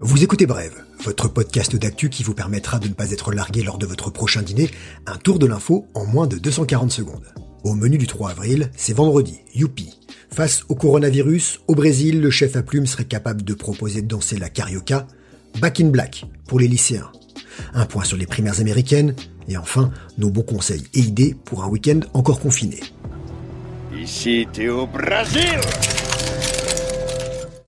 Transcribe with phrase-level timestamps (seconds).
[0.00, 3.78] Vous écoutez Brève, votre podcast d'actu qui vous permettra de ne pas être largué lors
[3.78, 4.70] de votre prochain dîner,
[5.06, 7.34] un tour de l'info en moins de 240 secondes.
[7.64, 9.98] Au menu du 3 avril, c'est vendredi, youpi.
[10.30, 14.36] Face au coronavirus, au Brésil, le chef à plume serait capable de proposer de danser
[14.36, 15.08] la carioca,
[15.60, 17.10] back in black pour les lycéens.
[17.72, 19.16] Un point sur les primaires américaines,
[19.48, 22.78] et enfin, nos bons conseils et idées pour un week-end encore confiné.
[23.96, 25.60] Ici, t'es au Brésil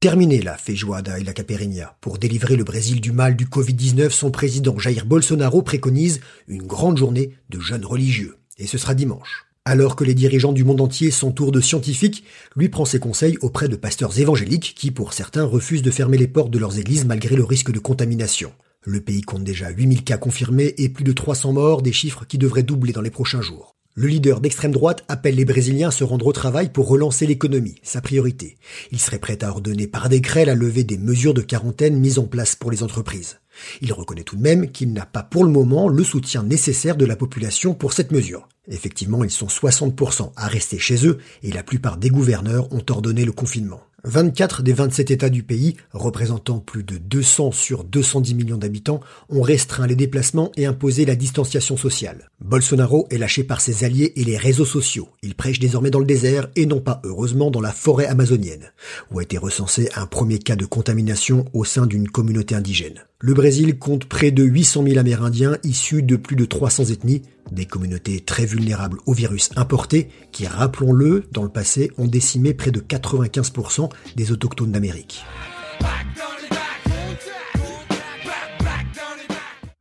[0.01, 1.97] Terminé la feijoada et la caipirinha.
[2.03, 6.99] Pour délivrer le Brésil du mal du Covid-19, son président Jair Bolsonaro préconise une grande
[6.99, 8.37] journée de jeunes religieux.
[8.59, 9.47] Et ce sera dimanche.
[9.65, 12.25] Alors que les dirigeants du monde entier s'entourent de scientifiques,
[12.57, 16.29] lui prend ses conseils auprès de pasteurs évangéliques qui, pour certains, refusent de fermer les
[16.29, 18.53] portes de leurs églises malgré le risque de contamination.
[18.83, 22.37] Le pays compte déjà 8000 cas confirmés et plus de 300 morts, des chiffres qui
[22.37, 23.76] devraient doubler dans les prochains jours.
[23.99, 27.77] Le leader d'extrême droite appelle les Brésiliens à se rendre au travail pour relancer l'économie,
[27.83, 28.59] sa priorité.
[28.93, 32.27] Il serait prêt à ordonner par décret la levée des mesures de quarantaine mises en
[32.27, 33.39] place pour les entreprises.
[33.81, 37.07] Il reconnaît tout de même qu'il n'a pas pour le moment le soutien nécessaire de
[37.07, 38.47] la population pour cette mesure.
[38.69, 43.25] Effectivement, ils sont 60% à rester chez eux et la plupart des gouverneurs ont ordonné
[43.25, 43.81] le confinement.
[44.07, 49.43] 24 des 27 États du pays, représentant plus de 200 sur 210 millions d'habitants, ont
[49.43, 52.31] restreint les déplacements et imposé la distanciation sociale.
[52.41, 55.09] Bolsonaro est lâché par ses alliés et les réseaux sociaux.
[55.23, 58.71] Il prêche désormais dans le désert et non pas heureusement dans la forêt amazonienne,
[59.11, 63.03] où a été recensé un premier cas de contamination au sein d'une communauté indigène.
[63.19, 67.65] Le Brésil compte près de 800 000 Amérindiens issus de plus de 300 ethnies, des
[67.65, 72.81] communautés très vulnérables au virus importé qui, rappelons-le, dans le passé ont décimé près de
[72.81, 75.25] 95% des autochtones d'Amérique.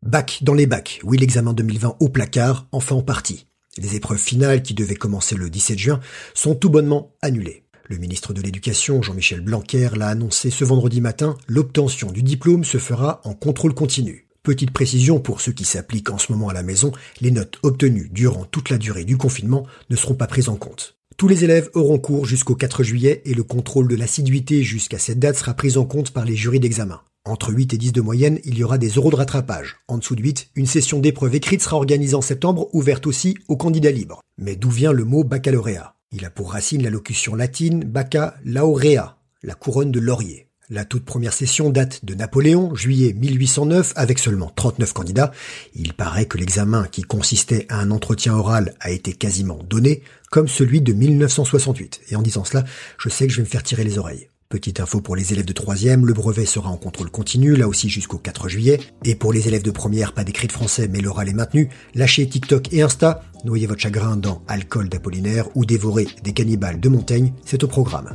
[0.02, 3.48] Bac dans les bacs, oui l'examen 2020 au placard, enfin en partie.
[3.78, 6.00] Les épreuves finales qui devaient commencer le 17 juin
[6.34, 7.65] sont tout bonnement annulées.
[7.88, 12.80] Le ministre de l'Éducation, Jean-Michel Blanquer, l'a annoncé ce vendredi matin, l'obtention du diplôme se
[12.80, 14.28] fera en contrôle continu.
[14.42, 16.92] Petite précision pour ceux qui s'appliquent en ce moment à la maison,
[17.22, 20.98] les notes obtenues durant toute la durée du confinement ne seront pas prises en compte.
[21.16, 25.20] Tous les élèves auront cours jusqu'au 4 juillet et le contrôle de l'assiduité jusqu'à cette
[25.20, 27.02] date sera pris en compte par les jurys d'examen.
[27.24, 29.78] Entre 8 et 10 de moyenne, il y aura des euros de rattrapage.
[29.88, 33.58] En dessous de 8, une session d'épreuve écrite sera organisée en septembre, ouverte aussi aux
[33.58, 34.22] candidats libres.
[34.40, 35.95] Mais d'où vient le mot baccalauréat?
[36.12, 40.48] Il a pour racine la locution latine bacca laurea, la couronne de laurier.
[40.70, 45.32] La toute première session date de Napoléon, juillet 1809, avec seulement 39 candidats.
[45.76, 50.02] Il paraît que l'examen qui consistait à un entretien oral a été quasiment donné,
[50.32, 52.02] comme celui de 1968.
[52.10, 52.64] Et en disant cela,
[52.98, 54.30] je sais que je vais me faire tirer les oreilles.
[54.48, 57.90] Petite info pour les élèves de troisième, le brevet sera en contrôle continu, là aussi
[57.90, 58.80] jusqu'au 4 juillet.
[59.04, 61.70] Et pour les élèves de première, pas d'écrit de français, mais l'oral est maintenu.
[61.96, 66.90] Lâchez TikTok et Insta, noyez votre chagrin dans alcool d'Apollinaire ou dévorez des cannibales de
[66.90, 68.14] Montaigne, c'est au programme.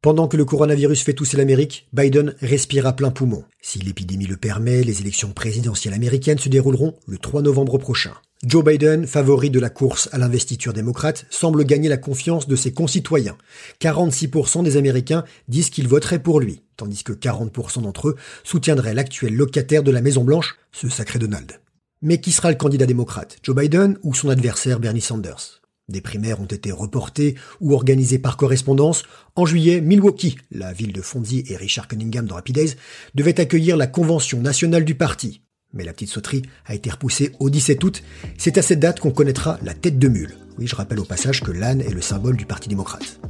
[0.00, 3.42] Pendant que le coronavirus fait tousser l'Amérique, Biden respire à plein poumon.
[3.60, 8.12] Si l'épidémie le permet, les élections présidentielles américaines se dérouleront le 3 novembre prochain.
[8.44, 12.72] Joe Biden, favori de la course à l'investiture démocrate, semble gagner la confiance de ses
[12.72, 13.36] concitoyens.
[13.80, 19.34] 46% des Américains disent qu'ils voteraient pour lui, tandis que 40% d'entre eux soutiendraient l'actuel
[19.34, 21.54] locataire de la Maison Blanche, ce sacré Donald.
[22.02, 25.57] Mais qui sera le candidat démocrate, Joe Biden ou son adversaire Bernie Sanders?
[25.88, 29.04] Des primaires ont été reportées ou organisées par correspondance.
[29.36, 32.74] En juillet, Milwaukee, la ville de Fonzie et Richard Cunningham de Rapid Days,
[33.14, 35.40] devait accueillir la convention nationale du parti.
[35.72, 38.02] Mais la petite sauterie a été repoussée au 17 août.
[38.36, 40.36] C'est à cette date qu'on connaîtra la tête de mule.
[40.58, 43.20] Oui, je rappelle au passage que l'âne est le symbole du Parti démocrate.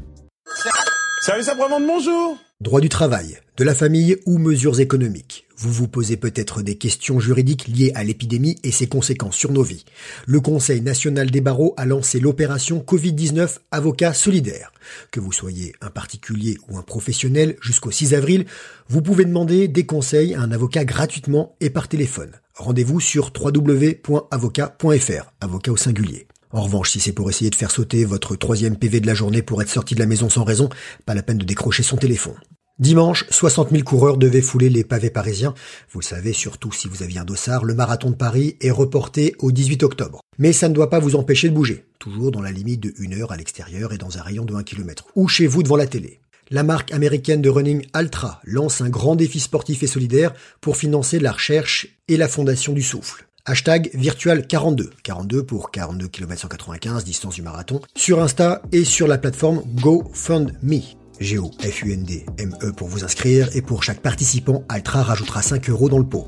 [1.28, 5.44] Salut de bonjour Droit du travail, de la famille ou mesures économiques.
[5.58, 9.62] Vous vous posez peut-être des questions juridiques liées à l'épidémie et ses conséquences sur nos
[9.62, 9.84] vies.
[10.26, 14.72] Le Conseil national des barreaux a lancé l'opération Covid-19 Avocat solidaire.
[15.10, 18.46] Que vous soyez un particulier ou un professionnel, jusqu'au 6 avril,
[18.88, 22.32] vous pouvez demander des conseils à un avocat gratuitement et par téléphone.
[22.54, 26.26] Rendez-vous sur www.avocat.fr, avocat au singulier.
[26.50, 29.42] En revanche, si c'est pour essayer de faire sauter votre troisième PV de la journée
[29.42, 30.70] pour être sorti de la maison sans raison,
[31.04, 32.36] pas la peine de décrocher son téléphone.
[32.78, 35.52] Dimanche, 60 000 coureurs devaient fouler les pavés parisiens.
[35.90, 39.34] Vous le savez, surtout si vous aviez un dossard, le marathon de Paris est reporté
[39.40, 40.20] au 18 octobre.
[40.38, 41.84] Mais ça ne doit pas vous empêcher de bouger.
[41.98, 44.62] Toujours dans la limite de 1 heure à l'extérieur et dans un rayon de 1
[44.62, 45.08] km.
[45.16, 46.20] Ou chez vous devant la télé.
[46.50, 50.32] La marque américaine de running Altra lance un grand défi sportif et solidaire
[50.62, 53.27] pour financer la recherche et la fondation du souffle.
[53.50, 59.16] Hashtag virtual42, 42 pour 42 km 195, distance du marathon, sur Insta et sur la
[59.16, 60.82] plateforme GoFundMe.
[61.18, 66.26] G-O-F-U-N-D-M-E pour vous inscrire et pour chaque participant, Altra rajoutera 5 euros dans le pot.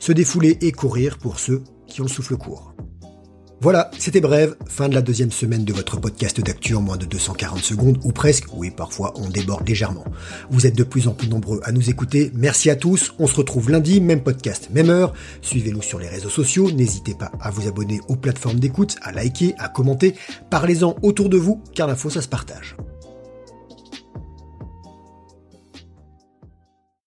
[0.00, 2.72] Se défouler et courir pour ceux qui ont le souffle court.
[3.62, 7.60] Voilà, c'était bref, fin de la deuxième semaine de votre podcast d'actu moins de 240
[7.60, 10.02] secondes, ou presque, oui parfois on déborde légèrement.
[10.50, 13.36] Vous êtes de plus en plus nombreux à nous écouter, merci à tous, on se
[13.36, 15.12] retrouve lundi, même podcast, même heure,
[15.42, 19.54] suivez-nous sur les réseaux sociaux, n'hésitez pas à vous abonner aux plateformes d'écoute, à liker,
[19.58, 20.16] à commenter,
[20.50, 22.74] parlez-en autour de vous, car l'info ça se partage.